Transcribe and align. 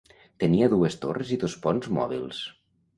Tenia 0.43 0.69
dues 0.73 0.97
torres 1.05 1.35
i 1.37 1.39
dos 1.47 1.59
ponts 1.67 1.95
mòbils. 2.01 2.45